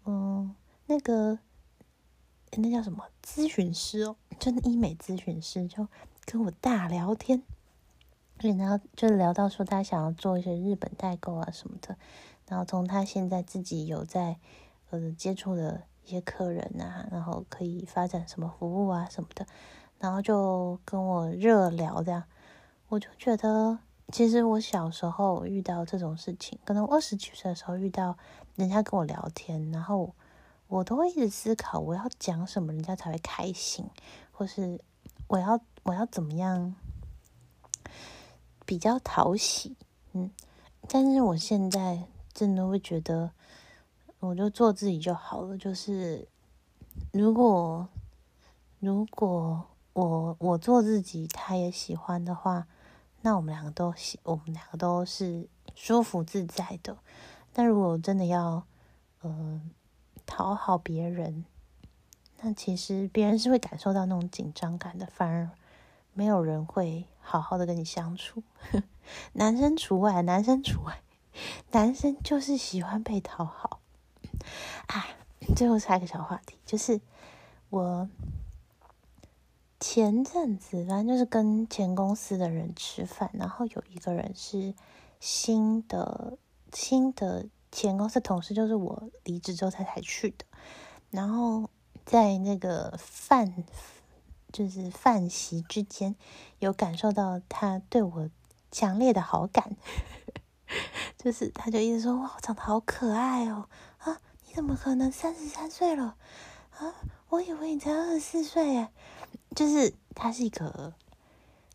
[0.04, 0.54] 嗯，
[0.86, 1.38] 那个。
[2.56, 5.86] 那叫什么咨询师哦，真的医美咨询师就
[6.24, 7.44] 跟我大聊天，
[8.48, 11.96] 然后就聊到说他想要做一些日本代购啊什么的，
[12.48, 14.36] 然后从他现在自己有在
[14.90, 19.46] 呃接触的一些客人啊，然后可以发展什么服务啊什么的，
[19.98, 22.24] 然后就跟我热聊这样，
[22.88, 23.78] 我就觉得
[24.12, 28.16] 其实我小时候遇到这种事情，可能二十几岁的时候遇到
[28.56, 30.14] 人家跟我聊天，然后。
[30.70, 33.90] 我都会一直思考，我要讲什么人家才会开心，
[34.30, 34.80] 或是
[35.26, 36.76] 我要我要怎么样
[38.70, 39.74] 比较讨喜，
[40.12, 40.30] 嗯，
[40.86, 43.32] 但是我现在真的会觉得，
[44.20, 45.58] 我就做自己就好了。
[45.58, 46.28] 就是
[47.10, 47.88] 如果
[48.78, 52.68] 如果我我做自己，他也喜欢的话，
[53.22, 56.96] 那我们两个都喜，我们两个都是舒服自在的。
[57.52, 58.64] 但如果真的要，
[59.24, 59.72] 嗯。
[60.26, 61.44] 讨好别人，
[62.40, 65.50] 那其实别人是会感受到那种紧张感的，反而
[66.12, 68.42] 没有人会好好的跟你相处。
[69.34, 71.02] 男生除外，男生除外，
[71.72, 73.80] 男生就是喜欢被讨好。
[74.86, 75.06] 啊，
[75.56, 77.00] 最后插一个小话题，就是
[77.68, 78.08] 我
[79.78, 84.74] 前阵子反正就是跟前公司的人吃饭，然后有一个人是
[85.18, 86.38] 新的
[86.72, 87.46] 新的。
[87.72, 90.44] 前公司同事就是我离职之后他才去的，
[91.12, 91.70] 然后
[92.04, 93.62] 在那个饭
[94.52, 96.14] 就是饭席之间，
[96.58, 98.30] 有感受到他对我
[98.70, 99.76] 强烈的好感，
[101.18, 106.16] 就是他就一直说哇，长得好可爱哦啊，你怎么可能三十三岁了
[106.78, 106.94] 啊？
[107.30, 108.92] 我以为你才二十四岁哎，
[109.54, 110.94] 就是他是一个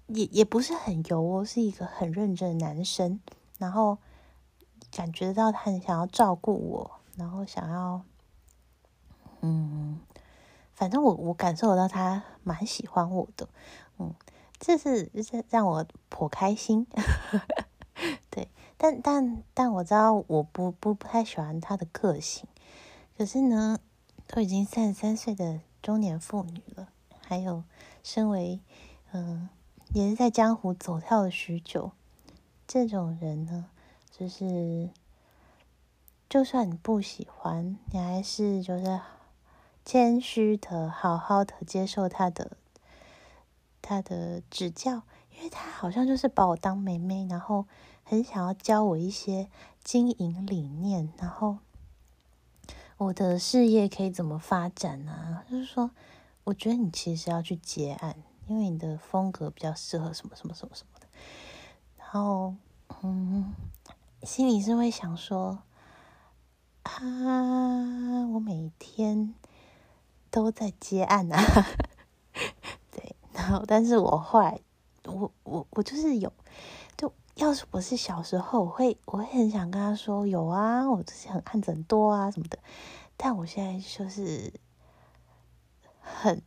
[0.08, 3.20] 也也不是很油哦，是一个很认真的男生，
[3.58, 3.98] 然后。
[4.92, 8.02] 感觉到他很想要照顾我，然后想要，
[9.42, 10.00] 嗯，
[10.76, 13.48] 反正我我感受到他蛮喜欢我的，
[13.98, 14.14] 嗯，
[14.60, 16.86] 这是这让我颇开心，
[18.30, 22.48] 对，但但但我知道我不不不太喜欢他的个性，
[23.18, 23.80] 可是呢，
[24.28, 26.90] 都已经三十三岁的中年妇女了，
[27.22, 27.64] 还有
[28.04, 28.60] 身为
[29.12, 29.50] 嗯
[29.94, 31.92] 也是在江湖走跳了许久，
[32.68, 33.66] 这种人呢。
[34.18, 34.90] 就是，
[36.30, 38.98] 就算你不喜欢，你还是就是
[39.86, 42.58] 谦虚的、好好的接受他的
[43.82, 47.66] 他的指教，因为他好像就是把我当妹妹，然后
[48.04, 49.48] 很想要教我一些
[49.84, 51.60] 经营理念，然后
[52.98, 55.44] 我的事业可以怎么发展呢？
[55.50, 55.92] 就是说，
[56.46, 58.18] 我觉得你其实要去结案，
[58.48, 61.08] 因为你的风格比较适合什么什么什么什么的，
[62.00, 62.56] 然后，
[63.04, 63.54] 嗯。
[64.24, 65.60] 心里是会想说，
[66.82, 69.36] 啊，我每天
[70.36, 71.40] 都在接案啊，
[72.92, 74.60] 对，然后但是我后来，
[75.06, 76.30] 我我我就是有，
[76.98, 82.60] 就要是我是小时候，我会我会很想跟他说有啊，我之前很案子很多啊什么的，
[83.16, 84.52] 但我现在就是
[86.02, 86.42] 很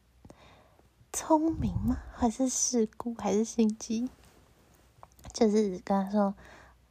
[1.11, 1.97] 聪明吗？
[2.13, 3.15] 还是世故？
[3.15, 4.11] 还是心机？
[5.33, 6.35] 就是跟他说。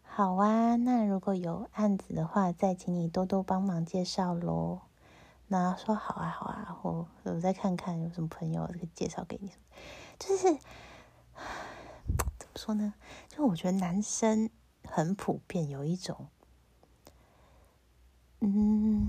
[0.03, 4.79] 好啊，那如果有案子的话，再请你多多帮忙介绍喽。
[5.47, 9.51] 那说好啊，好啊，我我再看看有什么朋友可以介绍给你。
[10.19, 10.43] 就是
[12.37, 12.93] 怎么说呢？
[13.29, 14.49] 就我觉得男生
[14.83, 16.27] 很普遍有一种，
[18.41, 19.07] 嗯，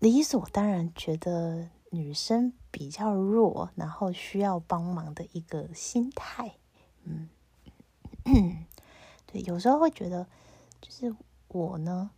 [0.00, 6.56] 理所当然觉得女生比较弱，然后需要帮忙的一个心态，
[7.04, 7.28] 嗯。
[9.26, 10.26] 对有时候会觉得，
[10.80, 11.14] 就是
[11.48, 12.10] 我呢，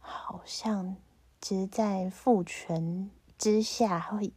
[0.00, 0.96] 好像
[1.42, 4.32] 其实，在父权之下，会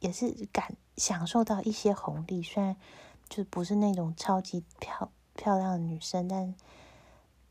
[0.00, 2.42] 也是感享受到一些红利。
[2.42, 2.76] 虽然
[3.30, 6.54] 就不是那种超级漂漂亮的女生，但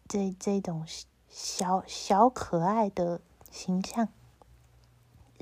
[0.08, 0.86] 这这种
[1.28, 3.20] 小小可爱的
[3.50, 4.08] 形象，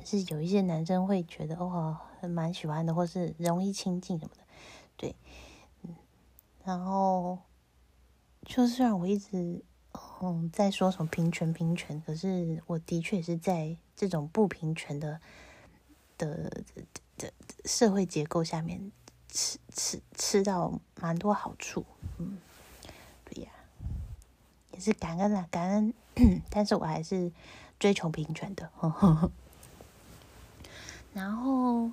[0.06, 4.44] 是有一些男生会觉得哇，蛮喜欢的，或是容易亲近什么的。
[4.96, 5.14] 对，
[5.84, 5.94] 嗯，
[6.64, 7.40] 然后。
[8.44, 9.64] 就虽然我一直
[10.24, 15.20] 嗯在说什么平权平权，可是我的确是在这种不平权的
[16.18, 16.64] 的
[17.18, 17.34] 的
[17.66, 18.92] 社会结构下面
[19.28, 21.84] 吃吃吃到蛮多好处，
[22.20, 22.38] 嗯，
[23.26, 23.50] 对呀，
[24.74, 25.94] 也是感恩啦感恩，
[26.52, 27.32] 但是我还是
[27.80, 28.70] 追求平权的，
[31.14, 31.90] 然后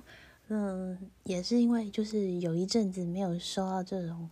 [0.49, 4.29] 嗯也是因为就是有一阵子没有收到这种。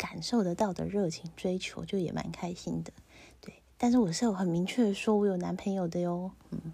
[0.00, 2.90] 感受得到的热情追求，就也蛮开心的，
[3.38, 3.62] 对。
[3.76, 6.32] 但是我是有很明确的说，我有男朋友的哟。
[6.48, 6.72] 嗯，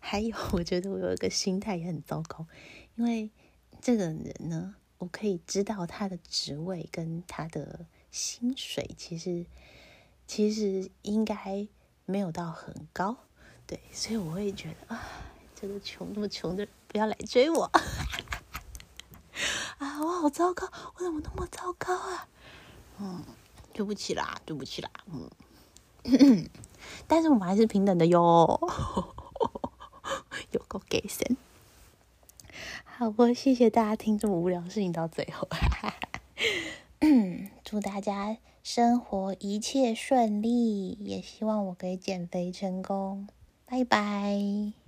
[0.00, 2.44] 还有， 我觉得我有一个心态也很糟糕，
[2.96, 3.30] 因为
[3.80, 9.46] 这个人呢，我可以知道他的职位跟他的薪水，其实
[10.26, 11.68] 其实应该
[12.04, 13.16] 没有到很高，
[13.64, 13.78] 对。
[13.92, 15.06] 所以我会觉得啊，
[15.54, 17.62] 这个穷那么穷的不要来追我
[19.78, 20.00] 啊！
[20.00, 22.28] 我好糟糕，我怎么那么糟糕啊？
[22.98, 23.22] 嗯，
[23.72, 25.28] 对不起啦，对不起啦，嗯，
[27.06, 28.60] 但是我们还是平等的哟，
[30.52, 31.36] 有够给神。
[32.84, 35.46] 好，我谢谢大家听这么无聊的事情到最后，
[37.62, 43.28] 祝大家生活一切顺利，也希望我可以减肥成功，
[43.66, 44.85] 拜拜。